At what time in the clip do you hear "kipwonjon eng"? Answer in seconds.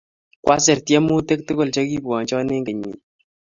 1.89-2.65